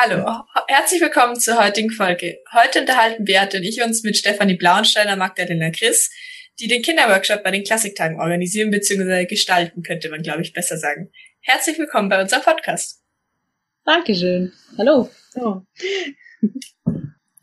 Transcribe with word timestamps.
Hallo, 0.00 0.44
herzlich 0.68 1.00
willkommen 1.00 1.40
zur 1.40 1.58
heutigen 1.58 1.90
Folge. 1.90 2.38
Heute 2.52 2.82
unterhalten 2.82 3.24
Beate 3.24 3.56
und 3.56 3.64
ich 3.64 3.82
uns 3.82 4.04
mit 4.04 4.16
Stefanie 4.16 4.54
Blauensteiner, 4.54 5.16
Magdalena 5.16 5.70
Chris, 5.70 6.12
die 6.60 6.68
den 6.68 6.82
Kinderworkshop 6.82 7.42
bei 7.42 7.50
den 7.50 7.64
Klassiktagen 7.64 8.20
organisieren 8.20 8.70
bzw. 8.70 9.24
gestalten, 9.24 9.82
könnte 9.82 10.08
man, 10.08 10.22
glaube 10.22 10.42
ich, 10.42 10.52
besser 10.52 10.78
sagen. 10.78 11.10
Herzlich 11.40 11.80
willkommen 11.80 12.08
bei 12.08 12.22
unserem 12.22 12.44
Podcast. 12.44 13.02
Dankeschön. 13.84 14.52
Hallo. 14.78 15.10
Oh. 15.34 15.62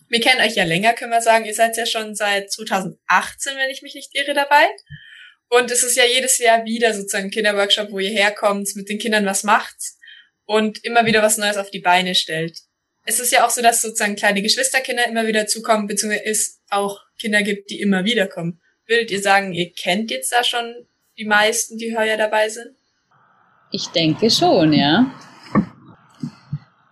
Wir 0.07 0.21
kennen 0.21 0.39
euch 0.39 0.55
ja 0.55 0.63
länger, 0.63 0.93
können 0.93 1.11
wir 1.11 1.19
sagen. 1.19 1.43
Ihr 1.43 1.55
seid 1.55 1.75
ja 1.75 1.85
schon 1.85 2.15
seit 2.15 2.53
2018, 2.53 3.57
wenn 3.57 3.69
ich 3.69 3.81
mich 3.81 3.95
nicht 3.95 4.15
irre, 4.15 4.33
dabei. 4.33 4.63
Und 5.49 5.71
es 5.71 5.83
ist 5.83 5.97
ja 5.97 6.05
jedes 6.05 6.37
Jahr 6.37 6.63
wieder 6.63 6.93
sozusagen 6.93 7.25
ein 7.25 7.31
Kinderworkshop, 7.31 7.91
wo 7.91 7.99
ihr 7.99 8.11
herkommt, 8.11 8.69
mit 8.77 8.87
den 8.87 8.97
Kindern 8.97 9.25
was 9.25 9.43
macht 9.43 9.75
und 10.45 10.83
immer 10.83 11.05
wieder 11.05 11.21
was 11.21 11.37
Neues 11.37 11.57
auf 11.57 11.71
die 11.71 11.79
Beine 11.79 12.15
stellt. 12.15 12.59
Es 13.05 13.19
ist 13.19 13.31
ja 13.31 13.45
auch 13.45 13.49
so, 13.49 13.61
dass 13.61 13.81
sozusagen 13.81 14.15
kleine 14.15 14.41
Geschwisterkinder 14.41 15.07
immer 15.07 15.27
wieder 15.27 15.45
zukommen, 15.45 15.87
beziehungsweise 15.87 16.25
es 16.25 16.61
auch 16.69 16.99
Kinder 17.19 17.43
gibt, 17.43 17.69
die 17.69 17.79
immer 17.79 18.03
wieder 18.03 18.27
kommen. 18.27 18.59
Würdet 18.87 19.11
ihr 19.11 19.21
sagen, 19.21 19.53
ihr 19.53 19.71
kennt 19.71 20.11
jetzt 20.11 20.31
da 20.31 20.43
schon 20.43 20.87
die 21.17 21.25
meisten, 21.25 21.77
die 21.77 21.95
heuer 21.95 22.17
dabei 22.17 22.49
sind? 22.49 22.75
Ich 23.71 23.87
denke 23.87 24.29
schon, 24.29 24.73
ja. 24.73 25.11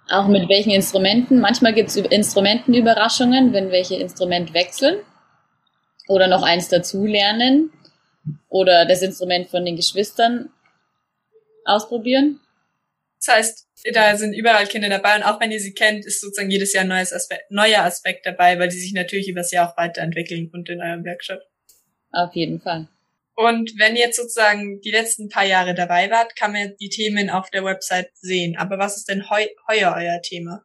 Auch 0.10 0.28
mit 0.28 0.50
welchen 0.50 0.72
Instrumenten. 0.72 1.40
Manchmal 1.40 1.74
gibt 1.74 1.90
es 1.90 1.96
Instrumentenüberraschungen, 1.96 3.54
wenn 3.54 3.72
welche 3.72 3.96
Instrument 3.96 4.54
wechseln 4.54 5.00
oder 6.08 6.28
noch 6.28 6.44
eins 6.44 6.68
dazulernen 6.68 7.72
oder 8.50 8.86
das 8.86 9.02
Instrument 9.02 9.50
von 9.50 9.66
den 9.66 9.76
Geschwistern 9.76 10.50
ausprobieren. 11.66 12.40
Das 13.26 13.36
heißt, 13.36 13.68
da 13.94 14.18
sind 14.18 14.34
überall 14.34 14.68
Kinder 14.68 14.90
dabei 14.90 15.16
und 15.16 15.24
auch 15.24 15.40
wenn 15.40 15.52
ihr 15.52 15.60
sie 15.60 15.74
kennt, 15.74 16.06
ist 16.06 16.22
sozusagen 16.22 16.52
jedes 16.52 16.74
Jahr 16.74 16.84
ein 16.84 16.90
neues 16.90 17.14
Aspekt, 17.14 17.52
neuer 17.52 17.84
Aspekt 17.84 18.26
dabei, 18.26 18.60
weil 18.60 18.70
die 18.70 18.80
sich 18.80 18.94
natürlich 18.94 19.30
übers 19.30 19.52
Jahr 19.52 19.70
auch 19.70 19.78
weiterentwickeln 19.78 20.50
und 20.54 20.70
in 20.70 20.82
eurem 20.82 21.06
Workshop. 21.06 21.40
Auf 22.12 22.36
jeden 22.36 22.60
Fall. 22.60 22.88
Und 23.36 23.80
wenn 23.80 23.96
ihr 23.96 24.04
jetzt 24.04 24.18
sozusagen 24.18 24.82
die 24.82 24.92
letzten 24.92 25.30
paar 25.30 25.46
Jahre 25.46 25.74
dabei 25.74 26.10
wart, 26.12 26.36
kann 26.36 26.52
man 26.52 26.76
die 26.80 26.90
Themen 26.90 27.30
auf 27.30 27.50
der 27.50 27.64
Website 27.64 28.10
sehen. 28.16 28.58
Aber 28.58 28.78
was 28.78 28.98
ist 28.98 29.10
denn 29.10 29.30
heu 29.30 29.46
heuer 29.68 29.96
euer 29.98 30.22
Thema? 30.22 30.64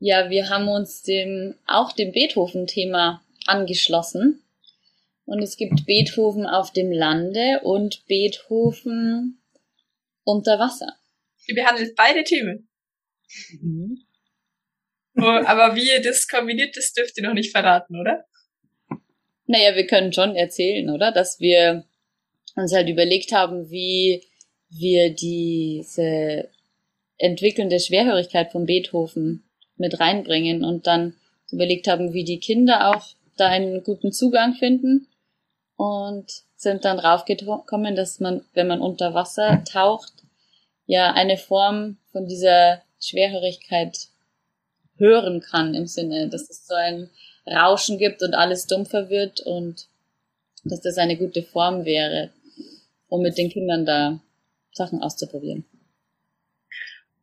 Ja, 0.00 0.30
wir 0.30 0.48
haben 0.48 0.68
uns 0.68 1.02
dem, 1.02 1.54
auch 1.66 1.92
dem 1.92 2.12
Beethoven-Thema 2.12 3.22
angeschlossen. 3.46 4.42
Und 5.24 5.42
es 5.42 5.56
gibt 5.56 5.86
Beethoven 5.86 6.46
auf 6.46 6.72
dem 6.72 6.90
Lande 6.90 7.60
und 7.62 8.06
Beethoven 8.06 9.40
unter 10.24 10.58
Wasser. 10.58 10.96
Ihr 11.48 11.54
behandelt 11.54 11.96
beide 11.96 12.22
Themen. 12.24 12.68
Mhm. 13.60 14.02
Oh, 15.16 15.22
aber 15.22 15.74
wie 15.74 15.88
ihr 15.88 16.00
das 16.00 16.28
kombiniert, 16.28 16.76
das 16.76 16.92
dürft 16.92 17.16
ihr 17.16 17.24
noch 17.24 17.34
nicht 17.34 17.50
verraten, 17.50 17.98
oder? 17.98 18.24
Naja, 19.46 19.74
wir 19.74 19.86
können 19.86 20.12
schon 20.12 20.36
erzählen, 20.36 20.90
oder? 20.90 21.10
Dass 21.10 21.40
wir 21.40 21.84
uns 22.54 22.72
halt 22.72 22.88
überlegt 22.88 23.32
haben, 23.32 23.70
wie 23.70 24.22
wir 24.68 25.10
diese 25.14 26.48
entwickelnde 27.16 27.80
Schwerhörigkeit 27.80 28.52
von 28.52 28.66
Beethoven 28.66 29.42
mit 29.76 29.98
reinbringen 29.98 30.64
und 30.64 30.86
dann 30.86 31.14
überlegt 31.50 31.88
haben, 31.88 32.12
wie 32.12 32.24
die 32.24 32.40
Kinder 32.40 32.90
auch 32.90 33.06
da 33.38 33.48
einen 33.48 33.82
guten 33.82 34.12
Zugang 34.12 34.54
finden 34.54 35.08
und 35.76 36.30
sind 36.56 36.84
dann 36.84 36.98
draufgekommen, 36.98 37.96
dass 37.96 38.20
man, 38.20 38.44
wenn 38.52 38.66
man 38.66 38.80
unter 38.80 39.14
Wasser 39.14 39.64
taucht, 39.64 40.12
ja 40.88 41.12
eine 41.12 41.36
Form 41.36 41.98
von 42.10 42.26
dieser 42.26 42.82
Schwerhörigkeit 43.00 44.08
hören 44.96 45.40
kann 45.40 45.74
im 45.74 45.86
Sinne, 45.86 46.28
dass 46.28 46.50
es 46.50 46.66
so 46.66 46.74
ein 46.74 47.10
Rauschen 47.46 47.98
gibt 47.98 48.22
und 48.22 48.34
alles 48.34 48.66
dumpfer 48.66 49.08
wird 49.08 49.40
und 49.40 49.86
dass 50.64 50.80
das 50.80 50.98
eine 50.98 51.16
gute 51.16 51.44
Form 51.44 51.84
wäre, 51.84 52.32
um 53.08 53.22
mit 53.22 53.38
den 53.38 53.50
Kindern 53.50 53.86
da 53.86 54.20
Sachen 54.72 55.02
auszuprobieren. 55.02 55.64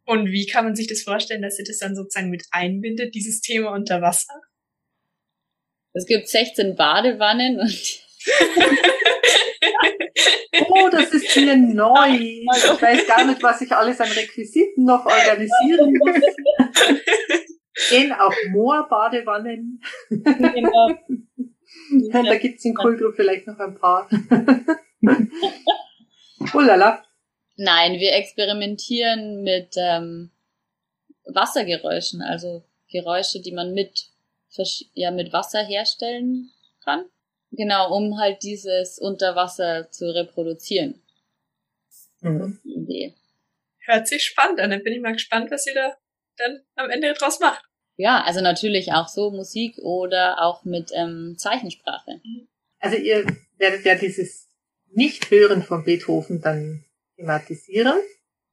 Und 0.05 0.31
wie 0.31 0.45
kann 0.45 0.65
man 0.65 0.75
sich 0.75 0.87
das 0.87 1.01
vorstellen, 1.01 1.41
dass 1.41 1.57
ihr 1.57 1.65
das 1.65 1.79
dann 1.79 1.95
sozusagen 1.95 2.29
mit 2.29 2.45
einbindet, 2.51 3.15
dieses 3.15 3.41
Thema 3.41 3.71
unter 3.71 4.01
Wasser? 4.01 4.41
Es 5.93 6.05
gibt 6.05 6.29
16 6.29 6.75
Badewannen 6.75 7.59
und 7.59 7.71
Oh, 10.69 10.89
das 10.89 11.09
ist 11.11 11.35
mir 11.35 11.55
neu. 11.57 12.17
Ich 12.17 12.47
weiß 12.81 13.07
gar 13.07 13.25
nicht, 13.25 13.43
was 13.43 13.61
ich 13.61 13.71
alles 13.71 13.99
an 13.99 14.09
Requisiten 14.09 14.85
noch 14.85 15.05
organisieren 15.05 15.93
muss. 15.97 16.15
Gehen 17.89 18.13
auch 18.13 18.33
Moorbadewannen. 18.49 19.81
Genau. 20.09 20.91
da 22.11 22.37
gibt's 22.37 22.63
in 22.65 22.73
Kultur 22.73 23.13
vielleicht 23.13 23.47
noch 23.47 23.59
ein 23.59 23.75
paar. 23.75 24.09
oh 26.53 26.59
lala. 26.59 27.03
Nein, 27.57 27.99
wir 27.99 28.13
experimentieren 28.13 29.43
mit 29.43 29.75
ähm, 29.77 30.31
Wassergeräuschen, 31.25 32.21
also 32.21 32.63
Geräusche, 32.89 33.41
die 33.41 33.51
man 33.51 33.73
mit, 33.73 34.07
ja, 34.93 35.11
mit 35.11 35.33
Wasser 35.33 35.63
herstellen 35.63 36.51
kann. 36.83 37.05
Genau, 37.55 37.95
um 37.95 38.17
halt 38.19 38.43
dieses 38.43 38.99
Unterwasser 38.99 39.89
zu 39.91 40.13
reproduzieren. 40.13 41.01
Mhm. 42.21 42.59
Hört 43.79 44.07
sich 44.07 44.23
spannend 44.23 44.59
an. 44.59 44.71
Dann 44.71 44.83
bin 44.83 44.93
ich 44.93 45.01
mal 45.01 45.13
gespannt, 45.13 45.51
was 45.51 45.67
ihr 45.67 45.75
da 45.75 45.97
dann 46.37 46.61
am 46.75 46.89
Ende 46.89 47.13
draus 47.13 47.39
macht. 47.39 47.63
Ja, 47.97 48.23
also 48.23 48.41
natürlich 48.41 48.91
auch 48.91 49.07
so 49.07 49.31
Musik 49.31 49.77
oder 49.77 50.41
auch 50.41 50.65
mit 50.65 50.91
ähm, 50.93 51.35
Zeichensprache. 51.37 52.21
Also 52.79 52.97
ihr 52.97 53.25
werdet 53.57 53.85
ja 53.85 53.95
dieses 53.95 54.49
Nicht-Hören 54.91 55.63
von 55.63 55.85
Beethoven 55.85 56.41
dann 56.41 56.83
thematisieren. 57.15 57.99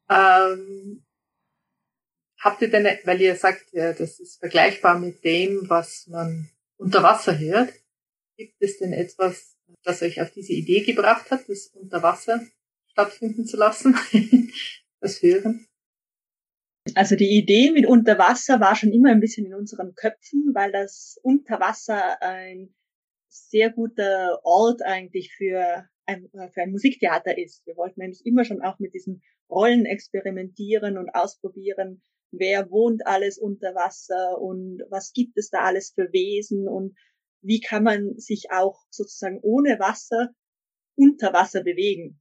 Ähm, 0.08 1.04
habt 2.38 2.62
ihr 2.62 2.70
denn, 2.70 2.86
weil 3.04 3.20
ihr 3.20 3.34
sagt, 3.34 3.72
ja, 3.72 3.92
das 3.92 4.20
ist 4.20 4.38
vergleichbar 4.38 4.98
mit 4.98 5.24
dem, 5.24 5.68
was 5.68 6.06
man 6.06 6.48
unter 6.76 7.02
Wasser 7.02 7.38
hört, 7.38 7.72
gibt 8.36 8.56
es 8.60 8.78
denn 8.78 8.92
etwas, 8.92 9.56
das 9.82 10.02
euch 10.02 10.20
auf 10.20 10.30
diese 10.30 10.52
Idee 10.52 10.82
gebracht 10.82 11.30
hat, 11.30 11.48
das 11.48 11.68
unter 11.68 12.02
Wasser 12.02 12.44
stattfinden 12.86 13.46
zu 13.46 13.56
lassen, 13.56 13.96
das 15.00 15.22
Hören? 15.22 15.66
Also 16.94 17.14
die 17.14 17.38
Idee 17.38 17.70
mit 17.70 17.86
Unterwasser 17.86 18.60
war 18.60 18.74
schon 18.74 18.92
immer 18.92 19.10
ein 19.10 19.20
bisschen 19.20 19.46
in 19.46 19.54
unseren 19.54 19.94
Köpfen, 19.94 20.50
weil 20.52 20.72
das 20.72 21.18
Unterwasser 21.22 22.20
ein 22.20 22.74
sehr 23.28 23.70
guter 23.70 24.40
Ort 24.42 24.82
eigentlich 24.82 25.32
für 25.32 25.88
ein, 26.06 26.28
für 26.32 26.62
ein 26.62 26.72
Musiktheater 26.72 27.38
ist. 27.38 27.64
Wir 27.66 27.76
wollten 27.76 28.00
nämlich 28.00 28.26
immer 28.26 28.44
schon 28.44 28.62
auch 28.62 28.78
mit 28.78 28.94
diesen 28.94 29.22
Rollen 29.48 29.86
experimentieren 29.86 30.98
und 30.98 31.10
ausprobieren, 31.10 32.02
wer 32.32 32.70
wohnt 32.70 33.06
alles 33.06 33.38
unter 33.38 33.74
Wasser 33.74 34.40
und 34.40 34.82
was 34.90 35.12
gibt 35.12 35.36
es 35.38 35.50
da 35.50 35.60
alles 35.60 35.92
für 35.94 36.12
Wesen 36.12 36.66
und 36.66 36.96
wie 37.42 37.60
kann 37.60 37.82
man 37.82 38.18
sich 38.18 38.50
auch 38.50 38.84
sozusagen 38.90 39.40
ohne 39.42 39.78
Wasser 39.78 40.30
unter 40.94 41.32
Wasser 41.32 41.62
bewegen. 41.62 42.20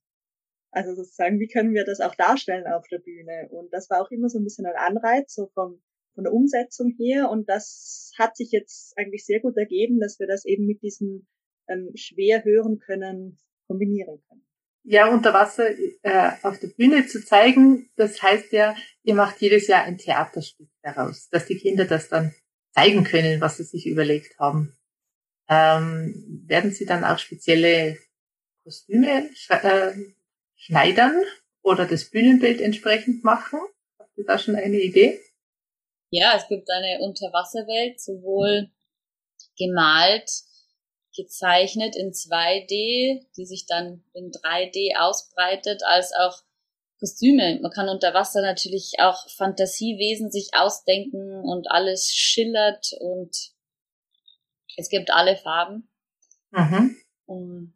Also 0.72 0.96
sozusagen, 0.96 1.40
wie 1.40 1.48
können 1.48 1.74
wir 1.74 1.84
das 1.84 2.00
auch 2.00 2.16
darstellen 2.16 2.66
auf 2.66 2.88
der 2.88 3.00
Bühne? 3.00 3.50
Und 3.52 3.72
das 3.74 3.90
war 3.90 4.02
auch 4.02 4.12
immer 4.12 4.30
so 4.30 4.40
ein 4.40 4.44
bisschen 4.44 4.66
ein 4.66 4.76
Anreiz, 4.76 5.34
so 5.34 5.48
vom, 5.54 5.82
von 6.16 6.24
der 6.24 6.34
Umsetzung 6.34 6.94
her. 6.98 7.30
Und 7.30 7.50
das 7.50 8.14
hat 8.18 8.38
sich 8.38 8.52
jetzt 8.52 8.98
eigentlich 8.98 9.26
sehr 9.26 9.42
gut 9.42 9.58
ergeben, 9.58 10.00
dass 10.00 10.20
wir 10.20 10.28
das 10.28 10.46
eben 10.46 10.66
mit 10.66 10.82
diesem 10.82 11.28
ähm, 11.68 11.92
schwer 11.96 12.44
hören 12.44 12.80
können 12.80 13.38
kombinieren 13.68 14.22
können. 14.28 14.46
Ja, 14.84 15.14
unter 15.14 15.34
Wasser 15.34 15.70
äh, 16.02 16.32
auf 16.42 16.60
der 16.60 16.70
Bühne 16.70 17.06
zu 17.06 17.24
zeigen, 17.24 17.92
das 17.98 18.22
heißt 18.22 18.52
ja, 18.52 18.76
ihr 19.04 19.14
macht 19.14 19.40
jedes 19.40 19.68
Jahr 19.68 19.84
ein 19.84 19.98
Theaterstück 19.98 20.70
daraus, 20.82 21.30
dass 21.30 21.46
die 21.46 21.58
Kinder 21.58 21.86
das 21.86 22.10
dann 22.10 22.34
zeigen 22.74 23.04
können, 23.04 23.42
was 23.42 23.58
sie 23.58 23.64
sich 23.64 23.86
überlegt 23.86 24.40
haben. 24.40 24.76
Ähm, 25.51 26.45
werden 26.48 26.71
sie 26.71 26.86
dann 26.86 27.03
auch 27.03 27.19
spezielle 27.19 27.98
Kostüme 28.63 29.30
äh, 29.50 29.92
schneidern 30.56 31.21
oder 31.62 31.86
das 31.86 32.09
Bühnenbild 32.09 32.62
entsprechend 32.62 33.25
machen? 33.25 33.59
Habt 34.00 34.18
ihr 34.18 34.24
da 34.25 34.39
schon 34.39 34.56
eine 34.56 34.80
Idee? 34.80 35.19
Ja, 36.09 36.36
es 36.38 36.48
gibt 36.48 36.69
eine 36.69 37.00
Unterwasserwelt, 37.01 38.00
sowohl 38.00 38.71
gemalt, 39.57 40.30
gezeichnet 41.15 41.98
in 41.98 42.12
2D, 42.12 43.25
die 43.36 43.45
sich 43.45 43.65
dann 43.65 44.06
in 44.13 44.31
3D 44.31 44.95
ausbreitet, 44.98 45.83
als 45.86 46.13
auch 46.13 46.44
Kostüme. 46.98 47.59
Man 47.62 47.71
kann 47.71 47.89
unter 47.89 48.13
Wasser 48.13 48.42
natürlich 48.42 48.94
auch 49.00 49.27
Fantasiewesen 49.31 50.31
sich 50.31 50.51
ausdenken 50.53 51.42
und 51.44 51.69
alles 51.69 52.13
schillert 52.13 52.94
und 53.01 53.36
es 54.78 54.90
gibt 54.90 55.12
alle 55.12 55.38
Farben. 55.38 55.90
Mhm. 56.52 56.98
Und 57.26 57.74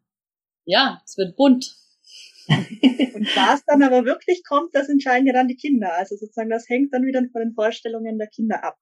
ja, 0.64 1.00
es 1.04 1.16
wird 1.16 1.36
bunt. 1.36 1.76
und 2.48 3.36
was 3.36 3.64
dann 3.64 3.82
aber 3.82 4.04
wirklich 4.04 4.42
kommt, 4.44 4.74
das 4.74 4.88
entscheiden 4.88 5.26
ja 5.26 5.32
dann 5.32 5.48
die 5.48 5.56
Kinder. 5.56 5.92
Also 5.94 6.16
sozusagen, 6.16 6.50
das 6.50 6.68
hängt 6.68 6.92
dann 6.92 7.04
wieder 7.04 7.20
von 7.32 7.42
den 7.42 7.54
Vorstellungen 7.54 8.18
der 8.18 8.28
Kinder 8.28 8.62
ab. 8.62 8.76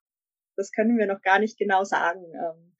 Das 0.57 0.71
können 0.73 0.99
wir 0.99 1.07
noch 1.07 1.23
gar 1.23 1.39
nicht 1.39 1.59
genau 1.59 1.85
sagen, 1.85 2.23
ähm, 2.35 2.77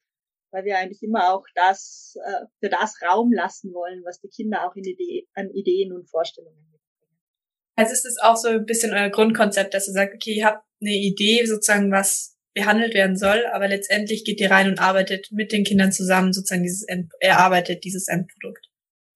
weil 0.51 0.63
wir 0.63 0.77
eigentlich 0.77 1.01
immer 1.03 1.33
auch 1.33 1.45
das 1.55 2.15
äh, 2.23 2.45
für 2.59 2.69
das 2.69 2.95
Raum 3.01 3.33
lassen 3.33 3.73
wollen, 3.73 4.03
was 4.05 4.21
die 4.21 4.29
Kinder 4.29 4.65
auch 4.65 4.75
in 4.75 4.83
Idee, 4.83 5.27
an 5.33 5.49
Ideen 5.49 5.91
und 5.91 6.09
Vorstellungen 6.09 6.71
mitbringen. 6.71 7.19
Also 7.75 7.93
ist 7.93 8.05
es 8.05 8.17
auch 8.21 8.37
so 8.37 8.49
ein 8.49 8.65
bisschen 8.65 8.93
euer 8.93 9.09
Grundkonzept, 9.09 9.73
dass 9.73 9.87
ihr 9.87 9.93
sagt, 9.93 10.13
okay, 10.13 10.35
ihr 10.35 10.45
habt 10.45 10.63
eine 10.81 10.95
Idee 10.95 11.45
sozusagen, 11.45 11.91
was 11.91 12.34
behandelt 12.55 12.93
werden 12.93 13.17
soll, 13.17 13.45
aber 13.53 13.67
letztendlich 13.67 14.23
geht 14.23 14.39
ihr 14.39 14.49
rein 14.49 14.69
und 14.69 14.79
arbeitet 14.79 15.31
mit 15.31 15.51
den 15.51 15.65
Kindern 15.65 15.91
zusammen 15.91 16.33
sozusagen 16.33 16.63
dieses 16.63 16.83
End, 16.83 17.11
erarbeitet 17.19 17.83
dieses 17.83 18.07
Endprodukt. 18.07 18.69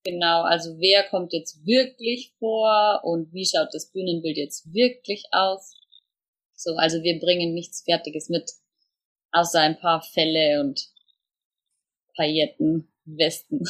Genau, 0.03 0.43
also 0.43 0.77
wer 0.79 1.03
kommt 1.09 1.33
jetzt 1.33 1.65
wirklich 1.65 2.33
vor 2.37 3.01
und 3.03 3.33
wie 3.33 3.45
schaut 3.45 3.69
das 3.73 3.91
Bühnenbild 3.91 4.37
jetzt 4.37 4.71
wirklich 4.73 5.25
aus? 5.31 5.73
So, 6.55 6.75
also 6.75 7.01
wir 7.01 7.19
bringen 7.19 7.53
nichts 7.53 7.83
Fertiges 7.83 8.29
mit, 8.29 8.51
außer 9.31 9.61
ein 9.61 9.79
paar 9.79 10.01
Fälle 10.01 10.59
und 10.59 10.81
Pailletten, 12.15 12.91
Westen. 13.05 13.59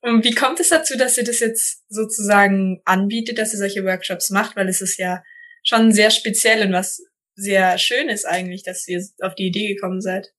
und 0.00 0.24
wie 0.24 0.34
kommt 0.34 0.58
es 0.58 0.70
dazu, 0.70 0.96
dass 0.98 1.16
ihr 1.16 1.24
das 1.24 1.38
jetzt 1.38 1.84
sozusagen 1.88 2.82
anbietet, 2.84 3.38
dass 3.38 3.52
ihr 3.52 3.58
solche 3.58 3.84
Workshops 3.84 4.30
macht? 4.30 4.56
Weil 4.56 4.68
es 4.68 4.80
ist 4.80 4.98
ja 4.98 5.22
schon 5.62 5.92
sehr 5.92 6.10
speziell 6.10 6.66
und 6.66 6.72
was 6.72 7.02
sehr 7.34 7.78
schön 7.78 8.08
ist 8.08 8.24
eigentlich, 8.24 8.62
dass 8.62 8.86
ihr 8.88 9.04
auf 9.20 9.34
die 9.34 9.46
Idee 9.46 9.74
gekommen 9.74 10.00
seid. 10.00 10.34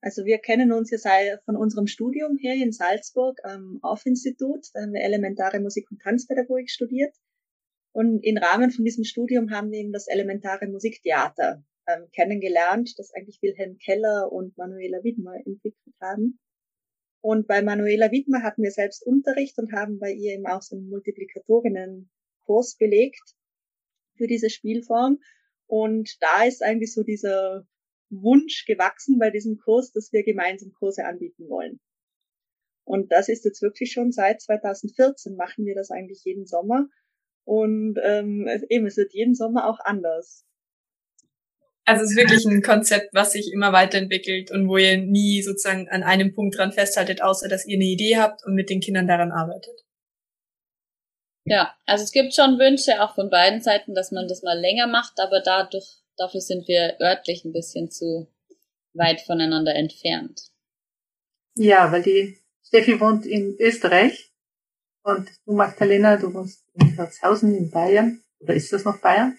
Also 0.00 0.24
wir 0.24 0.38
kennen 0.38 0.72
uns 0.72 0.90
ja 0.90 0.98
von 1.44 1.56
unserem 1.56 1.86
Studium 1.86 2.36
her 2.38 2.54
in 2.54 2.72
Salzburg 2.72 3.38
am 3.42 3.78
Auf-Institut. 3.82 4.66
Da 4.72 4.82
haben 4.82 4.92
wir 4.92 5.02
elementare 5.02 5.60
Musik- 5.60 5.90
und 5.90 6.00
Tanzpädagogik 6.00 6.70
studiert. 6.70 7.14
Und 7.92 8.20
im 8.22 8.36
Rahmen 8.36 8.70
von 8.70 8.84
diesem 8.84 9.04
Studium 9.04 9.50
haben 9.50 9.72
wir 9.72 9.80
eben 9.80 9.92
das 9.92 10.06
elementare 10.06 10.68
Musiktheater 10.68 11.64
ähm, 11.88 12.08
kennengelernt, 12.12 12.94
das 12.96 13.12
eigentlich 13.12 13.42
Wilhelm 13.42 13.78
Keller 13.78 14.30
und 14.30 14.56
Manuela 14.56 15.02
Widmer 15.02 15.34
entwickelt 15.34 15.96
haben. 16.00 16.38
Und 17.20 17.48
bei 17.48 17.62
Manuela 17.62 18.12
Widmer 18.12 18.42
hatten 18.42 18.62
wir 18.62 18.70
selbst 18.70 19.04
Unterricht 19.04 19.58
und 19.58 19.72
haben 19.72 19.98
bei 19.98 20.12
ihr 20.12 20.34
eben 20.34 20.46
auch 20.46 20.62
so 20.62 20.76
einen 20.76 20.88
Multiplikatorinnen-Kurs 22.48 22.76
belegt 22.76 23.36
für 24.16 24.26
diese 24.26 24.50
Spielform. 24.50 25.18
Und 25.66 26.16
da 26.20 26.44
ist 26.44 26.62
eigentlich 26.62 26.92
so 26.92 27.02
dieser 27.02 27.66
Wunsch 28.10 28.64
gewachsen 28.66 29.18
bei 29.18 29.30
diesem 29.30 29.58
Kurs, 29.58 29.92
dass 29.92 30.12
wir 30.12 30.24
gemeinsam 30.24 30.72
Kurse 30.72 31.04
anbieten 31.04 31.48
wollen. 31.48 31.78
Und 32.84 33.12
das 33.12 33.28
ist 33.28 33.44
jetzt 33.44 33.60
wirklich 33.60 33.92
schon 33.92 34.12
seit 34.12 34.40
2014 34.40 35.36
machen 35.36 35.66
wir 35.66 35.74
das 35.74 35.90
eigentlich 35.90 36.22
jeden 36.24 36.46
Sommer. 36.46 36.88
Und 37.44 37.98
ähm, 38.02 38.48
eben, 38.70 38.86
es 38.86 38.96
wird 38.96 39.12
jeden 39.12 39.34
Sommer 39.34 39.68
auch 39.68 39.78
anders. 39.80 40.46
Also 41.84 42.04
es 42.04 42.10
ist 42.10 42.16
wirklich 42.16 42.44
ein 42.44 42.62
Konzept, 42.62 43.14
was 43.14 43.32
sich 43.32 43.50
immer 43.52 43.72
weiterentwickelt 43.72 44.50
und 44.50 44.68
wo 44.68 44.76
ihr 44.76 44.98
nie 44.98 45.42
sozusagen 45.42 45.88
an 45.88 46.02
einem 46.02 46.34
Punkt 46.34 46.56
dran 46.56 46.72
festhaltet, 46.72 47.22
außer 47.22 47.48
dass 47.48 47.66
ihr 47.66 47.76
eine 47.76 47.86
Idee 47.86 48.18
habt 48.18 48.44
und 48.44 48.54
mit 48.54 48.68
den 48.68 48.80
Kindern 48.80 49.06
daran 49.06 49.32
arbeitet. 49.32 49.87
Ja, 51.48 51.74
also 51.86 52.04
es 52.04 52.12
gibt 52.12 52.34
schon 52.34 52.58
Wünsche 52.58 53.02
auch 53.02 53.14
von 53.14 53.30
beiden 53.30 53.60
Seiten, 53.60 53.94
dass 53.94 54.10
man 54.10 54.28
das 54.28 54.42
mal 54.42 54.58
länger 54.58 54.86
macht, 54.86 55.18
aber 55.20 55.40
dadurch 55.40 55.98
Dafür 56.18 56.40
sind 56.40 56.66
wir 56.66 56.96
örtlich 57.00 57.44
ein 57.44 57.52
bisschen 57.52 57.90
zu 57.90 58.28
weit 58.92 59.20
voneinander 59.20 59.74
entfernt. 59.76 60.50
Ja, 61.54 61.92
weil 61.92 62.02
die 62.02 62.38
Steffi 62.66 63.00
wohnt 63.00 63.24
in 63.24 63.56
Österreich 63.60 64.32
und 65.04 65.30
du 65.46 65.54
Magdalena, 65.54 66.16
du 66.16 66.34
wohnst 66.34 66.66
in 66.74 66.96
Herzhausen 66.96 67.54
in 67.54 67.70
Bayern. 67.70 68.22
Oder 68.40 68.54
ist 68.54 68.72
das 68.72 68.84
noch 68.84 68.98
Bayern? 68.98 69.38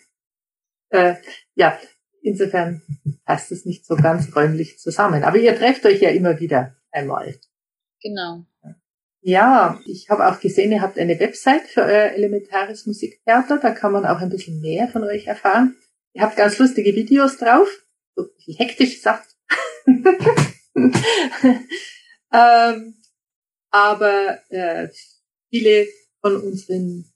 Äh, 0.89 1.15
ja, 1.55 1.77
insofern 2.21 2.81
passt 3.25 3.51
es 3.51 3.65
nicht 3.65 3.85
so 3.85 3.95
ganz 3.95 4.33
räumlich 4.33 4.79
zusammen. 4.79 5.23
Aber 5.23 5.37
ihr 5.37 5.55
trefft 5.57 5.85
euch 5.85 6.01
ja 6.01 6.09
immer 6.11 6.39
wieder 6.39 6.77
einmal. 6.91 7.37
Genau. 8.01 8.45
Ja, 9.21 9.81
ich 9.85 10.09
habe 10.09 10.27
auch 10.27 10.39
gesehen, 10.39 10.71
ihr 10.71 10.81
habt 10.81 10.97
eine 10.97 11.19
Website 11.19 11.67
für 11.67 11.81
euer 11.81 12.11
elementares 12.11 12.85
Musiktheater. 12.85 13.57
Da 13.57 13.71
kann 13.71 13.91
man 13.91 14.05
auch 14.05 14.19
ein 14.19 14.29
bisschen 14.29 14.61
mehr 14.61 14.87
von 14.87 15.03
euch 15.03 15.27
erfahren. 15.27 15.75
Ihr 16.13 16.21
habt 16.21 16.37
ganz 16.37 16.57
lustige 16.57 16.95
Videos 16.95 17.37
drauf, 17.37 17.67
so 18.15 18.23
ein 18.23 18.29
bisschen 18.35 18.55
hektisch 18.55 19.01
sagt. 19.01 19.35
ähm, 22.31 22.95
aber 23.71 24.39
äh, 24.49 24.87
viele 25.49 25.87
von 26.21 26.37
unseren 26.41 27.11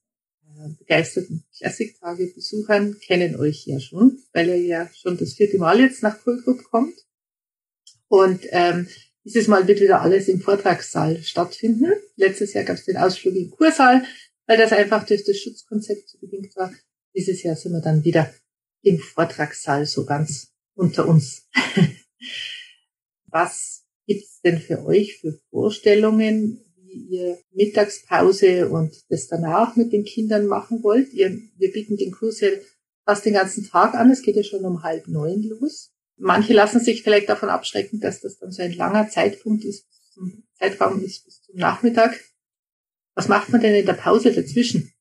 äh, 0.46 0.70
begeisterten 0.78 1.46
Klassiktage-Besuchern 1.58 3.00
kennen 3.00 3.38
euch 3.38 3.66
ja 3.66 3.80
schon, 3.80 4.22
weil 4.34 4.50
ihr 4.50 4.58
ja 4.58 4.90
schon 4.94 5.18
das 5.18 5.34
vierte 5.34 5.58
Mal 5.58 5.80
jetzt 5.80 6.04
nach 6.04 6.22
Kultrup 6.22 6.64
kommt. 6.66 6.96
Und 8.10 8.46
ähm, 8.52 8.88
dieses 9.26 9.48
Mal 9.48 9.68
wird 9.68 9.80
wieder 9.80 10.02
alles 10.02 10.28
im 10.28 10.42
Vortragssaal 10.42 11.22
stattfinden. 11.24 11.94
Letztes 12.16 12.54
Jahr 12.54 12.66
gab 12.66 12.78
es 12.78 12.86
den 12.86 12.98
Ausflug 12.98 13.36
im 13.36 13.52
Kursaal, 13.52 14.04
weil 14.48 14.58
das 14.58 14.74
einfach 14.74 15.06
durch 15.06 15.24
das 15.24 15.38
Schutzkonzept 15.38 16.10
so 16.10 16.18
bedingt 16.20 16.56
war. 16.56 16.74
Dieses 17.16 17.42
Jahr 17.44 17.56
sind 17.56 17.72
wir 17.72 17.82
dann 17.82 18.04
wieder 18.04 18.34
im 18.82 19.00
Vortragssaal 19.00 19.86
so 19.86 20.06
ganz 20.06 20.52
unter 20.76 21.08
uns. 21.08 21.48
Was 23.28 23.86
gibt's 24.06 24.42
denn 24.42 24.60
für 24.60 24.86
euch 24.86 25.20
für 25.20 25.40
Vorstellungen, 25.50 26.60
wie 26.86 27.16
ihr 27.16 27.40
Mittagspause 27.52 28.68
und 28.70 28.94
das 29.10 29.28
danach 29.28 29.76
mit 29.76 29.94
den 29.94 30.04
Kindern 30.04 30.48
machen 30.48 30.84
wollt? 30.84 31.14
Ihr, 31.14 31.40
wir 31.58 31.72
bieten 31.72 31.96
den 31.96 32.12
Kurs 32.12 32.42
ja 32.42 32.50
fast 33.06 33.26
den 33.26 33.34
ganzen 33.34 33.66
Tag 33.68 33.94
an. 33.94 34.12
Es 34.12 34.22
geht 34.22 34.36
ja 34.36 34.44
schon 34.44 34.66
um 34.66 34.84
halb 34.84 35.08
neun 35.08 35.44
los. 35.44 35.93
Manche 36.18 36.54
lassen 36.54 36.80
sich 36.80 37.04
vielleicht 37.04 37.30
davon 37.30 37.50
abschrecken, 37.50 38.00
dass 38.00 38.22
das 38.22 38.38
dann 38.38 38.52
so 38.52 38.62
ein 38.62 38.74
langer 38.74 39.10
Zeitpunkt 39.10 39.64
ist, 39.64 39.88
Zeitraum 40.58 41.04
ist 41.04 41.26
bis 41.26 41.42
zum 41.42 41.56
Nachmittag. 41.56 42.20
Was 43.16 43.28
macht 43.28 43.50
man 43.50 43.62
denn 43.62 43.76
in 43.76 43.86
der 43.86 43.94
Pause 43.94 44.34
dazwischen? 44.34 44.94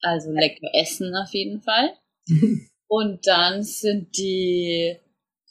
Also 0.00 0.32
lecker 0.32 0.68
essen 0.74 1.14
auf 1.14 1.30
jeden 1.32 1.60
Fall. 1.62 1.96
und 2.88 3.26
dann 3.26 3.62
sind 3.62 4.16
die 4.16 4.96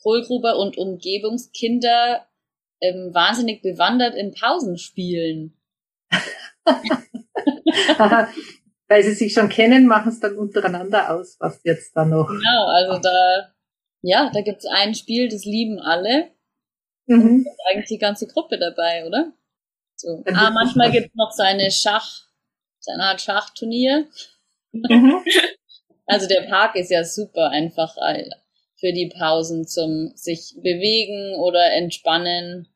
Kohlgruber 0.01 0.57
und 0.57 0.77
Umgebungskinder 0.77 2.27
ähm, 2.81 3.13
wahnsinnig 3.13 3.61
bewandert 3.61 4.15
in 4.15 4.33
Pausenspielen. 4.33 5.57
Weil 8.87 9.03
sie 9.03 9.13
sich 9.13 9.33
schon 9.33 9.49
kennen, 9.49 9.87
machen 9.87 10.09
es 10.09 10.19
dann 10.19 10.37
untereinander 10.37 11.15
aus, 11.15 11.37
was 11.39 11.61
jetzt 11.63 11.95
da 11.95 12.05
noch. 12.05 12.27
Genau, 12.27 12.65
also 12.67 13.01
da, 13.01 13.52
ja, 14.03 14.29
da 14.31 14.41
gibt's 14.41 14.65
ein 14.65 14.93
Spiel, 14.93 15.29
das 15.29 15.45
lieben 15.45 15.79
alle. 15.79 16.29
Mhm. 17.07 17.43
Da 17.43 17.51
ist 17.51 17.59
eigentlich 17.69 17.87
die 17.87 17.97
ganze 17.97 18.27
Gruppe 18.27 18.59
dabei, 18.59 19.05
oder? 19.07 19.33
So. 19.95 20.23
Ah, 20.25 20.51
manchmal 20.51 20.91
gibt's 20.91 21.15
noch 21.15 21.31
so 21.31 21.41
eine 21.41 21.71
Schach, 21.71 22.27
so 22.79 22.91
eine 22.91 23.03
Art 23.03 23.21
Schachturnier. 23.21 24.07
Mhm. 24.71 25.23
Also 26.05 26.27
der 26.27 26.41
Park 26.41 26.75
ist 26.75 26.91
ja 26.91 27.05
super 27.05 27.49
einfach 27.49 27.95
äh, 27.95 28.29
für 28.75 28.91
die 28.91 29.07
Pausen 29.07 29.65
zum 29.65 30.11
sich 30.15 30.53
bewegen 30.57 31.35
oder 31.35 31.71
entspannen 31.75 32.67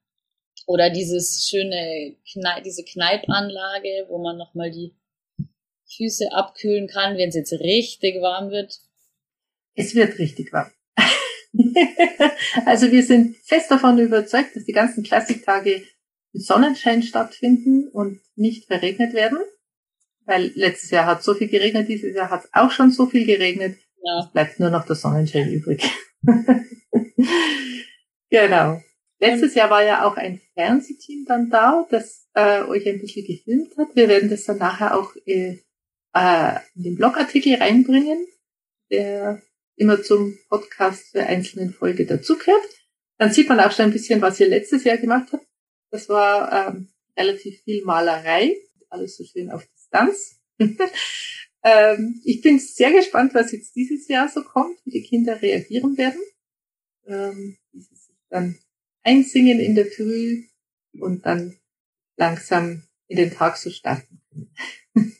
oder 0.65 0.89
dieses 0.89 1.45
schöne 1.49 2.15
Kneip, 2.31 2.63
diese 2.63 2.85
Kneipanlage, 2.85 4.05
wo 4.07 4.17
man 4.17 4.37
nochmal 4.37 4.71
die 4.71 4.95
Füße 5.97 6.31
abkühlen 6.31 6.87
kann, 6.87 7.17
wenn 7.17 7.27
es 7.27 7.35
jetzt 7.35 7.51
richtig 7.51 8.21
warm 8.21 8.49
wird. 8.49 8.79
Es 9.75 9.93
wird 9.93 10.17
richtig 10.19 10.53
warm. 10.53 10.71
also 12.65 12.91
wir 12.91 13.03
sind 13.03 13.37
fest 13.43 13.71
davon 13.71 13.97
überzeugt, 13.99 14.55
dass 14.55 14.65
die 14.65 14.73
ganzen 14.73 15.03
Klassiktage 15.03 15.83
mit 16.33 16.43
Sonnenschein 16.43 17.03
stattfinden 17.03 17.87
und 17.89 18.19
nicht 18.35 18.65
verregnet 18.65 19.13
werden 19.13 19.39
weil 20.27 20.51
letztes 20.55 20.91
Jahr 20.91 21.05
hat 21.05 21.23
so 21.23 21.33
viel 21.33 21.47
geregnet, 21.47 21.87
dieses 21.87 22.13
Jahr 22.13 22.29
hat 22.29 22.43
es 22.43 22.49
auch 22.53 22.69
schon 22.69 22.91
so 22.91 23.07
viel 23.07 23.25
geregnet. 23.25 23.79
Ja. 24.03 24.19
Es 24.19 24.31
bleibt 24.31 24.59
nur 24.59 24.69
noch 24.69 24.85
der 24.85 24.95
Sonnenschein 24.95 25.51
übrig. 25.51 25.89
genau. 28.29 28.81
Letztes 29.19 29.55
Jahr 29.55 29.69
war 29.71 29.83
ja 29.83 30.05
auch 30.05 30.17
ein 30.17 30.41
Fernsehteam 30.53 31.25
dann 31.25 31.49
da, 31.49 31.87
das 31.89 32.27
äh, 32.33 32.61
euch 32.63 32.85
ein 32.87 32.99
bisschen 32.99 33.25
gefilmt 33.25 33.75
hat. 33.77 33.95
Wir 33.95 34.09
werden 34.09 34.29
das 34.29 34.43
dann 34.43 34.59
nachher 34.59 34.95
auch 34.95 35.15
äh, 35.25 35.59
äh, 36.13 36.55
in 36.75 36.83
den 36.83 36.95
Blogartikel 36.97 37.55
reinbringen, 37.55 38.27
der 38.91 39.41
immer 39.77 40.01
zum 40.01 40.37
Podcast 40.49 41.13
der 41.13 41.27
einzelnen 41.27 41.71
Folge 41.71 42.05
dazugehört. 42.05 42.67
Dann 43.17 43.31
sieht 43.31 43.47
man 43.47 43.59
auch 43.59 43.71
schon 43.71 43.85
ein 43.85 43.93
bisschen, 43.93 44.21
was 44.21 44.39
ihr 44.39 44.47
letztes 44.47 44.83
Jahr 44.83 44.97
gemacht 44.97 45.29
habt. 45.31 45.47
Das 45.91 46.09
war 46.09 46.69
ähm, 46.69 46.89
relativ 47.15 47.61
viel 47.61 47.85
Malerei, 47.85 48.57
alles 48.89 49.15
so 49.15 49.23
schön 49.23 49.49
auf 49.51 49.65
Distanz. 49.67 50.39
ähm, 51.63 52.21
ich 52.25 52.41
bin 52.41 52.59
sehr 52.59 52.91
gespannt, 52.91 53.33
was 53.33 53.51
jetzt 53.51 53.75
dieses 53.75 54.07
Jahr 54.07 54.27
so 54.27 54.43
kommt, 54.43 54.77
wie 54.83 54.91
die 54.91 55.03
Kinder 55.03 55.41
reagieren 55.41 55.97
werden. 55.97 56.21
Ähm, 57.05 57.57
wie 57.71 57.81
sie 57.81 57.95
sich 57.95 58.15
dann 58.29 58.57
einsingen 59.03 59.59
in 59.59 59.75
der 59.75 59.85
Früh 59.85 60.43
und 60.99 61.25
dann 61.25 61.57
langsam 62.17 62.83
in 63.07 63.17
den 63.17 63.31
Tag 63.31 63.57
so 63.57 63.69
starten 63.69 64.21
können. 64.29 64.55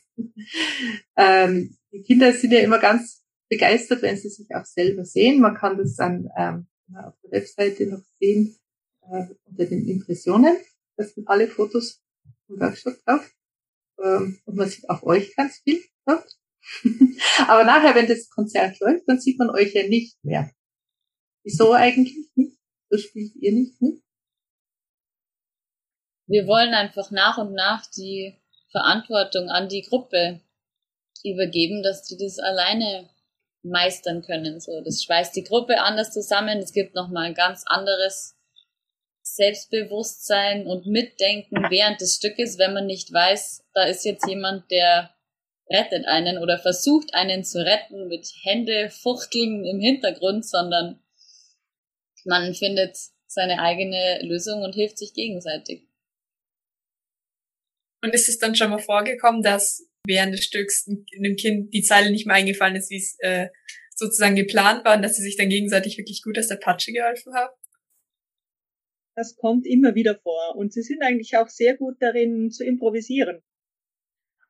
ähm, 1.16 1.78
die 1.92 2.02
Kinder 2.02 2.34
sind 2.34 2.52
ja 2.52 2.60
immer 2.60 2.80
ganz 2.80 3.27
begeistert, 3.50 4.02
wenn 4.02 4.18
sie 4.18 4.30
sich 4.30 4.54
auch 4.54 4.66
selber 4.66 5.06
sehen. 5.06 5.40
Man 5.40 5.56
kann 5.56 5.78
das 5.78 5.96
dann 5.96 6.30
ähm, 6.38 6.68
auf 6.94 7.14
der 7.24 7.32
Webseite 7.32 7.88
noch 7.88 8.04
sehen 8.20 8.58
äh, 9.02 9.28
unter 9.46 9.66
den 9.66 9.88
Impressionen. 9.88 10.58
Das 10.96 11.14
sind 11.14 11.28
alle 11.28 11.48
Fotos 11.48 12.02
vom 12.48 12.60
Workshop 12.60 12.98
drauf. 13.06 13.32
Ähm, 14.04 14.40
und 14.46 14.56
man 14.56 14.70
sieht 14.70 14.90
auch 14.90 15.04
euch 15.04 15.36
ganz 15.36 15.60
viel 15.60 15.84
drauf. 16.06 16.24
Aber 17.48 17.64
nachher, 17.64 17.96
wenn 17.96 18.08
das 18.08 18.30
Konzert 18.30 18.80
läuft, 18.80 19.08
dann 19.08 19.20
sieht 19.20 19.40
man 19.40 19.50
euch 19.50 19.74
ja 19.74 19.88
nicht 19.88 20.18
mehr. 20.24 20.52
Wieso 21.44 21.72
eigentlich 21.74 22.30
nicht? 22.36 22.58
So 22.90 22.98
spielt 22.98 23.36
ihr 23.36 23.54
nicht 23.54 23.82
mit? 23.82 24.02
Wir 26.26 26.46
wollen 26.46 26.74
einfach 26.74 27.10
nach 27.12 27.38
und 27.38 27.54
nach 27.54 27.86
die 27.86 28.36
Verantwortung 28.72 29.50
an 29.50 29.70
die 29.70 29.82
Gruppe 29.82 30.42
übergeben, 31.24 31.84
dass 31.84 32.04
die 32.04 32.18
das 32.18 32.38
alleine 32.38 33.10
meistern 33.70 34.22
können. 34.22 34.60
So, 34.60 34.82
das 34.82 35.04
schweißt 35.04 35.36
die 35.36 35.44
Gruppe 35.44 35.82
anders 35.82 36.12
zusammen. 36.12 36.60
Es 36.60 36.74
gibt 36.74 36.96
nochmal 36.96 37.26
ein 37.26 37.34
ganz 37.34 37.64
anderes 37.66 38.38
Selbstbewusstsein 39.22 40.68
und 40.68 40.86
Mitdenken 40.86 41.70
während 41.70 42.02
des 42.02 42.16
Stückes, 42.16 42.58
wenn 42.58 42.74
man 42.74 42.86
nicht 42.86 43.12
weiß, 43.12 43.66
da 43.74 43.84
ist 43.84 44.06
jetzt 44.06 44.26
jemand, 44.28 44.70
der 44.72 45.14
rettet 45.70 46.06
einen 46.08 46.38
oder 46.38 46.58
versucht 46.58 47.14
einen 47.14 47.44
zu 47.44 47.64
retten 47.64 48.08
mit 48.08 48.28
Hände 48.44 48.90
fuchteln 48.90 49.66
im 49.66 49.80
Hintergrund, 49.80 50.46
sondern 50.46 51.04
man 52.26 52.54
findet 52.54 52.98
seine 53.28 53.60
eigene 53.60 54.22
Lösung 54.24 54.62
und 54.62 54.76
hilft 54.76 54.98
sich 54.98 55.14
gegenseitig. 55.14 55.88
Und 58.02 58.14
ist 58.14 58.30
es 58.30 58.40
dann 58.40 58.56
schon 58.56 58.70
mal 58.70 58.80
vorgekommen, 58.80 59.42
dass 59.42 59.88
während 60.08 60.34
des 60.34 60.46
Stücks 60.46 60.88
einem 60.88 61.36
Kind 61.36 61.74
die 61.74 61.84
Zeile 61.84 62.12
nicht 62.12 62.26
mehr 62.26 62.36
eingefallen 62.36 62.76
ist, 62.76 62.90
wie 62.90 62.98
es 62.98 63.18
äh, 63.20 63.50
sozusagen 63.96 64.36
geplant 64.36 64.86
war 64.86 64.96
und 64.96 65.04
dass 65.04 65.16
sie 65.16 65.22
sich 65.22 65.38
dann 65.38 65.50
gegenseitig 65.50 65.98
wirklich 65.98 66.22
gut 66.24 66.38
aus 66.40 66.48
der 66.48 66.56
Patsche 66.56 66.92
geholfen 66.92 67.34
haben? 67.34 67.54
Das 69.16 69.36
kommt 69.36 69.66
immer 69.66 69.96
wieder 69.96 70.18
vor. 70.20 70.56
Und 70.56 70.74
sie 70.74 70.84
sind 70.84 71.02
eigentlich 71.02 71.38
auch 71.38 71.50
sehr 71.50 71.76
gut 71.76 71.98
darin 72.00 72.52
zu 72.52 72.64
improvisieren. 72.64 73.42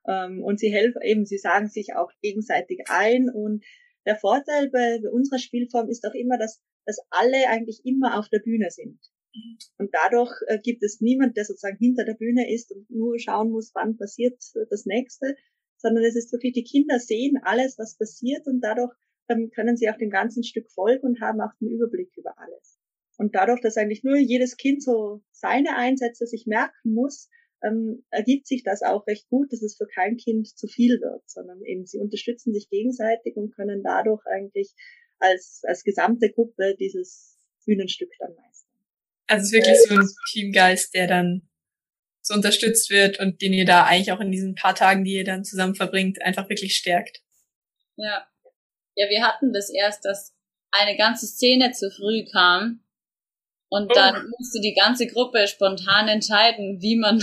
Ähm, 0.07 0.43
und 0.43 0.59
sie 0.59 0.71
helfen 0.71 1.01
eben, 1.03 1.25
sie 1.25 1.37
sagen 1.37 1.69
sich 1.69 1.95
auch 1.95 2.11
gegenseitig 2.21 2.81
ein. 2.87 3.29
Und 3.29 3.63
der 4.05 4.17
Vorteil 4.17 4.69
bei, 4.69 4.99
bei 5.01 5.09
unserer 5.09 5.39
Spielform 5.39 5.89
ist 5.89 6.05
auch 6.05 6.13
immer, 6.13 6.37
dass 6.37 6.61
dass 6.87 7.05
alle 7.09 7.49
eigentlich 7.49 7.81
immer 7.83 8.17
auf 8.17 8.29
der 8.29 8.39
Bühne 8.39 8.71
sind. 8.71 8.99
Und 9.77 9.93
dadurch 9.93 10.31
äh, 10.47 10.59
gibt 10.59 10.83
es 10.83 11.01
niemand, 11.01 11.37
der 11.37 11.45
sozusagen 11.45 11.77
hinter 11.77 12.05
der 12.05 12.15
Bühne 12.15 12.51
ist 12.51 12.71
und 12.71 12.89
nur 12.89 13.19
schauen 13.19 13.51
muss, 13.51 13.71
wann 13.73 13.97
passiert 13.97 14.41
äh, 14.55 14.65
das 14.69 14.85
nächste, 14.85 15.35
sondern 15.77 16.03
es 16.03 16.15
ist 16.15 16.31
wirklich, 16.31 16.53
die 16.53 16.63
Kinder 16.63 16.99
sehen 16.99 17.37
alles, 17.43 17.77
was 17.77 17.97
passiert 17.97 18.47
und 18.47 18.61
dadurch 18.61 18.93
ähm, 19.29 19.51
können 19.53 19.77
sie 19.77 19.89
auch 19.89 19.97
dem 19.97 20.09
ganzen 20.09 20.43
Stück 20.43 20.69
folgen 20.71 21.05
und 21.05 21.21
haben 21.21 21.41
auch 21.41 21.53
den 21.59 21.69
Überblick 21.69 22.11
über 22.17 22.37
alles. 22.37 22.79
Und 23.17 23.35
dadurch, 23.35 23.61
dass 23.61 23.77
eigentlich 23.77 24.03
nur 24.03 24.17
jedes 24.17 24.57
Kind 24.57 24.83
so 24.83 25.23
seine 25.31 25.75
Einsätze 25.75 26.27
sich 26.27 26.45
merken 26.45 26.93
muss, 26.93 27.29
ähm, 27.63 28.05
ergibt 28.11 28.47
sich 28.47 28.63
das 28.63 28.83
auch 28.83 29.07
recht 29.07 29.27
gut, 29.29 29.51
dass 29.51 29.63
es 29.63 29.75
für 29.75 29.87
kein 29.87 30.17
Kind 30.17 30.47
zu 30.47 30.67
viel 30.67 31.01
wird, 31.01 31.27
sondern 31.27 31.61
eben 31.63 31.85
sie 31.85 31.99
unterstützen 31.99 32.53
sich 32.53 32.69
gegenseitig 32.69 33.35
und 33.35 33.55
können 33.55 33.81
dadurch 33.83 34.23
eigentlich 34.27 34.73
als, 35.19 35.61
als 35.63 35.83
gesamte 35.83 36.31
Gruppe 36.31 36.75
dieses 36.79 37.37
Bühnenstück 37.65 38.11
dann 38.19 38.35
meistern. 38.35 38.46
Also 39.27 39.41
es 39.41 39.47
ist 39.47 39.53
wirklich 39.53 39.77
so 39.87 39.95
ein 39.95 40.07
Teamgeist, 40.31 40.93
der 40.93 41.07
dann 41.07 41.47
so 42.21 42.33
unterstützt 42.33 42.89
wird 42.89 43.19
und 43.19 43.41
den 43.41 43.53
ihr 43.53 43.65
da 43.65 43.85
eigentlich 43.85 44.11
auch 44.11 44.19
in 44.19 44.31
diesen 44.31 44.55
paar 44.55 44.75
Tagen, 44.75 45.03
die 45.03 45.13
ihr 45.13 45.23
dann 45.23 45.45
zusammen 45.45 45.75
verbringt, 45.75 46.21
einfach 46.21 46.49
wirklich 46.49 46.75
stärkt. 46.75 47.21
Ja. 47.95 48.27
Ja, 48.95 49.09
wir 49.09 49.23
hatten 49.23 49.53
das 49.53 49.69
erst, 49.69 50.05
dass 50.05 50.33
eine 50.71 50.97
ganze 50.97 51.27
Szene 51.27 51.71
zu 51.71 51.89
früh 51.91 52.25
kam 52.31 52.83
und 53.69 53.91
oh. 53.91 53.93
dann 53.93 54.29
musste 54.37 54.59
die 54.59 54.73
ganze 54.73 55.07
Gruppe 55.07 55.47
spontan 55.47 56.07
entscheiden, 56.07 56.81
wie 56.81 56.97
man 56.97 57.17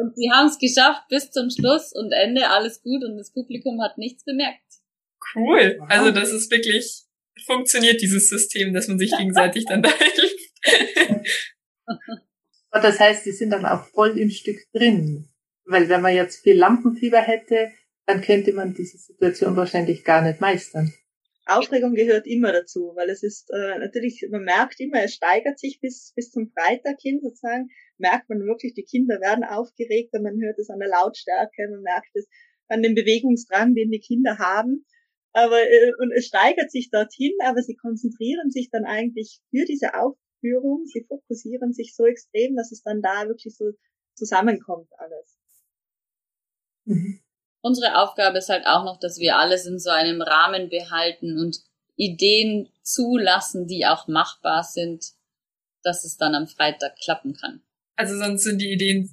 und 0.00 0.16
sie 0.16 0.30
haben 0.32 0.48
es 0.48 0.58
geschafft 0.58 1.02
bis 1.08 1.30
zum 1.30 1.50
Schluss 1.50 1.92
und 1.92 2.12
Ende 2.12 2.48
alles 2.48 2.82
gut 2.82 3.04
und 3.04 3.16
das 3.18 3.32
Publikum 3.32 3.82
hat 3.82 3.98
nichts 3.98 4.24
bemerkt. 4.24 4.62
Cool. 5.34 5.78
Also 5.88 6.10
das 6.10 6.30
ist 6.32 6.50
wirklich, 6.50 7.04
funktioniert 7.46 8.00
dieses 8.00 8.28
System, 8.28 8.72
dass 8.72 8.88
man 8.88 8.98
sich 8.98 9.10
gegenseitig 9.18 9.64
dann 9.66 9.82
da 9.82 9.90
hilft. 9.90 10.38
das 12.72 13.00
heißt, 13.00 13.26
die 13.26 13.32
sind 13.32 13.50
dann 13.50 13.66
auch 13.66 13.86
voll 13.88 14.18
im 14.18 14.30
Stück 14.30 14.58
drin. 14.72 15.28
Weil 15.64 15.88
wenn 15.88 16.02
man 16.02 16.14
jetzt 16.14 16.42
viel 16.42 16.56
Lampenfieber 16.56 17.20
hätte, 17.20 17.70
dann 18.06 18.20
könnte 18.20 18.52
man 18.52 18.74
diese 18.74 18.98
Situation 18.98 19.56
wahrscheinlich 19.56 20.04
gar 20.04 20.22
nicht 20.22 20.40
meistern. 20.40 20.92
Aufregung 21.46 21.94
gehört 21.94 22.26
immer 22.26 22.52
dazu, 22.52 22.92
weil 22.96 23.10
es 23.10 23.22
ist 23.22 23.50
äh, 23.50 23.78
natürlich, 23.78 24.26
man 24.30 24.44
merkt 24.44 24.80
immer, 24.80 25.02
es 25.02 25.14
steigert 25.14 25.58
sich 25.58 25.78
bis, 25.80 26.12
bis 26.16 26.30
zum 26.30 26.50
Freitag 26.50 26.96
hin 27.00 27.20
sozusagen, 27.22 27.68
merkt 27.98 28.30
man 28.30 28.40
wirklich, 28.40 28.72
die 28.74 28.84
Kinder 28.84 29.20
werden 29.20 29.44
aufgeregter, 29.44 30.20
man 30.20 30.40
hört 30.40 30.58
es 30.58 30.70
an 30.70 30.78
der 30.78 30.88
Lautstärke, 30.88 31.68
man 31.70 31.82
merkt 31.82 32.14
es 32.14 32.26
an 32.68 32.82
dem 32.82 32.94
Bewegungsdrang, 32.94 33.74
den 33.74 33.90
die 33.90 34.00
Kinder 34.00 34.38
haben. 34.38 34.86
Aber 35.34 35.60
äh, 35.60 35.92
und 35.98 36.12
es 36.12 36.26
steigert 36.26 36.70
sich 36.70 36.90
dorthin, 36.90 37.32
aber 37.44 37.60
sie 37.60 37.74
konzentrieren 37.74 38.50
sich 38.50 38.70
dann 38.70 38.84
eigentlich 38.84 39.40
für 39.50 39.64
diese 39.64 39.94
Aufführung, 39.94 40.86
sie 40.86 41.04
fokussieren 41.08 41.72
sich 41.72 41.94
so 41.94 42.06
extrem, 42.06 42.56
dass 42.56 42.70
es 42.70 42.82
dann 42.82 43.02
da 43.02 43.26
wirklich 43.26 43.56
so 43.56 43.72
zusammenkommt 44.14 44.88
alles. 44.96 45.36
Mhm. 46.84 47.20
Unsere 47.62 48.00
Aufgabe 48.00 48.38
ist 48.38 48.48
halt 48.48 48.64
auch 48.66 48.84
noch, 48.84 49.00
dass 49.00 49.18
wir 49.18 49.36
alles 49.36 49.66
in 49.66 49.78
so 49.78 49.90
einem 49.90 50.22
Rahmen 50.22 50.68
behalten 50.68 51.38
und 51.38 51.64
Ideen 51.96 52.68
zulassen, 52.82 53.66
die 53.66 53.86
auch 53.86 54.06
machbar 54.06 54.62
sind, 54.62 55.04
dass 55.82 56.04
es 56.04 56.16
dann 56.16 56.34
am 56.34 56.46
Freitag 56.46 56.96
klappen 56.96 57.34
kann. 57.34 57.62
Also 57.96 58.16
sonst 58.16 58.44
sind 58.44 58.60
die 58.60 58.72
Ideen 58.72 59.10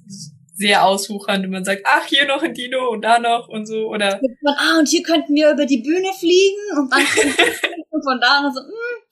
sehr 0.54 0.84
ausuchernd 0.84 1.44
und 1.44 1.50
man 1.50 1.64
sagt, 1.64 1.82
ach, 1.84 2.06
hier 2.06 2.26
noch 2.26 2.42
ein 2.42 2.54
Dino 2.54 2.90
und 2.90 3.02
da 3.02 3.18
noch 3.18 3.48
und 3.48 3.66
so, 3.66 3.88
oder. 3.88 4.20
Ah, 4.44 4.78
und 4.78 4.88
hier 4.88 5.02
könnten 5.02 5.34
wir 5.34 5.52
über 5.52 5.66
die 5.66 5.78
Bühne 5.78 6.12
fliegen 6.18 6.78
und 6.78 6.92
dann 6.92 7.00
und 7.90 8.02
von 8.02 8.20
da 8.20 8.46
und 8.46 8.54
so, 8.54 8.60
hm, 8.60 9.02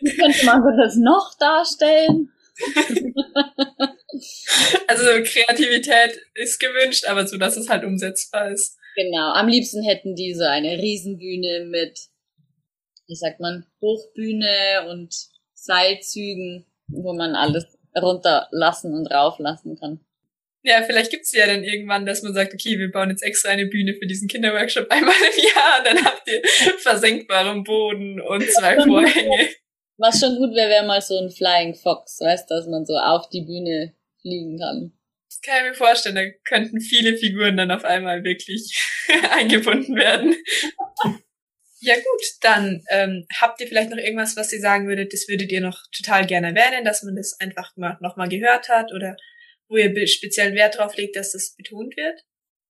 wie 0.00 0.16
könnte 0.16 0.46
man 0.46 0.62
das 0.78 0.96
noch 0.96 1.36
darstellen? 1.38 2.32
also 4.88 5.04
Kreativität 5.24 6.18
ist 6.34 6.58
gewünscht, 6.58 7.04
aber 7.06 7.26
so, 7.26 7.36
dass 7.36 7.58
es 7.58 7.68
halt 7.68 7.84
umsetzbar 7.84 8.50
ist. 8.50 8.78
Genau, 8.96 9.32
am 9.32 9.48
liebsten 9.48 9.82
hätten 9.82 10.14
die 10.14 10.34
so 10.34 10.44
eine 10.44 10.78
Riesenbühne 10.78 11.66
mit, 11.66 12.00
wie 13.06 13.14
sagt 13.14 13.40
man, 13.40 13.66
Hochbühne 13.82 14.88
und 14.90 15.14
Seilzügen, 15.52 16.64
wo 16.88 17.12
man 17.12 17.34
alles 17.34 17.75
runterlassen 18.00 18.94
und 18.94 19.06
rauflassen 19.06 19.78
kann. 19.78 20.00
Ja, 20.62 20.82
vielleicht 20.82 21.12
gibt's 21.12 21.32
ja 21.32 21.46
dann 21.46 21.62
irgendwann, 21.62 22.06
dass 22.06 22.22
man 22.22 22.34
sagt, 22.34 22.52
okay, 22.52 22.76
wir 22.78 22.90
bauen 22.90 23.10
jetzt 23.10 23.22
extra 23.22 23.50
eine 23.50 23.66
Bühne 23.66 23.94
für 23.94 24.06
diesen 24.06 24.26
Kinderworkshop 24.26 24.90
einmal 24.90 25.14
im 25.14 25.44
Jahr, 25.44 25.84
dann 25.84 26.04
habt 26.04 26.28
ihr 26.28 26.42
versenkbaren 26.78 27.62
Boden 27.62 28.20
und 28.20 28.42
zwei 28.50 28.74
Vorhänge. 28.74 29.48
Was 29.98 30.20
schon 30.20 30.36
gut 30.36 30.54
wäre, 30.54 30.68
wäre 30.68 30.84
mal 30.84 31.00
so 31.00 31.18
ein 31.18 31.30
Flying 31.30 31.74
Fox, 31.74 32.20
weißt, 32.20 32.50
dass 32.50 32.66
man 32.66 32.84
so 32.84 32.96
auf 32.96 33.28
die 33.30 33.42
Bühne 33.42 33.94
fliegen 34.20 34.58
kann. 34.58 34.92
Das 35.28 35.40
kann 35.40 35.64
ich 35.64 35.70
mir 35.70 35.74
vorstellen, 35.74 36.16
da 36.16 36.24
könnten 36.44 36.80
viele 36.80 37.16
Figuren 37.16 37.56
dann 37.56 37.70
auf 37.70 37.84
einmal 37.84 38.24
wirklich 38.24 38.76
eingebunden 39.30 39.94
werden. 39.94 40.34
Ja 41.86 41.94
gut, 41.94 42.22
dann 42.40 42.82
ähm, 42.90 43.28
habt 43.40 43.60
ihr 43.60 43.68
vielleicht 43.68 43.90
noch 43.90 43.96
irgendwas, 43.96 44.36
was 44.36 44.52
ihr 44.52 44.58
sagen 44.58 44.88
würdet, 44.88 45.12
das 45.12 45.28
würdet 45.28 45.52
ihr 45.52 45.60
noch 45.60 45.78
total 45.96 46.26
gerne 46.26 46.48
erwähnen, 46.48 46.84
dass 46.84 47.04
man 47.04 47.14
das 47.14 47.38
einfach 47.38 47.76
mal, 47.76 47.96
noch 48.00 48.16
mal 48.16 48.28
gehört 48.28 48.68
hat 48.68 48.92
oder 48.92 49.16
wo 49.68 49.76
ihr 49.76 50.08
speziellen 50.08 50.56
Wert 50.56 50.78
drauf 50.78 50.96
legt, 50.96 51.14
dass 51.14 51.30
das 51.30 51.54
betont 51.54 51.96
wird? 51.96 52.24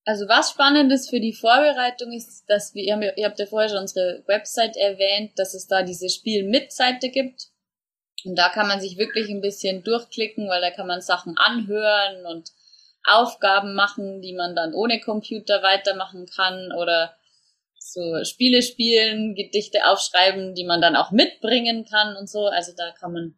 Also 0.04 0.28
was 0.28 0.50
spannend 0.50 0.92
ist 0.92 1.08
für 1.08 1.18
die 1.18 1.32
Vorbereitung 1.32 2.12
ist, 2.12 2.44
dass 2.46 2.74
wir, 2.74 2.84
ihr 2.84 3.24
habt 3.24 3.38
ja 3.38 3.46
vorher 3.46 3.70
schon 3.70 3.78
unsere 3.78 4.22
Website 4.26 4.76
erwähnt, 4.76 5.32
dass 5.36 5.54
es 5.54 5.66
da 5.66 5.82
diese 5.82 6.10
Spiel-Mit-Seite 6.10 7.08
gibt. 7.08 7.48
Und 8.26 8.36
da 8.36 8.50
kann 8.50 8.68
man 8.68 8.82
sich 8.82 8.98
wirklich 8.98 9.30
ein 9.30 9.40
bisschen 9.40 9.82
durchklicken, 9.82 10.46
weil 10.50 10.60
da 10.60 10.70
kann 10.72 10.86
man 10.86 11.00
Sachen 11.00 11.38
anhören 11.38 12.26
und 12.26 12.50
Aufgaben 13.02 13.74
machen, 13.74 14.20
die 14.20 14.34
man 14.34 14.54
dann 14.54 14.74
ohne 14.74 15.00
Computer 15.00 15.62
weitermachen 15.62 16.26
kann 16.26 16.70
oder 16.72 17.16
so 17.92 18.24
Spiele 18.24 18.62
spielen, 18.62 19.34
Gedichte 19.34 19.84
aufschreiben, 19.86 20.54
die 20.54 20.64
man 20.64 20.80
dann 20.80 20.96
auch 20.96 21.10
mitbringen 21.10 21.84
kann 21.84 22.16
und 22.16 22.26
so. 22.28 22.46
Also 22.46 22.72
da 22.76 22.92
kann 22.92 23.12
man 23.12 23.36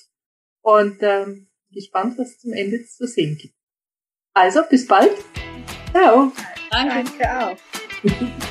und 0.62 0.98
ähm, 1.01 1.50
gespannt, 1.72 2.17
was 2.17 2.39
zum 2.39 2.53
Ende 2.53 2.86
zu 2.86 3.07
sehen 3.07 3.38
gibt. 3.38 3.55
Also, 4.34 4.62
bis 4.69 4.86
bald. 4.86 5.12
Ciao. 5.91 6.31
Danke. 6.69 7.12
Danke 7.17 7.46
auch. 7.46 8.38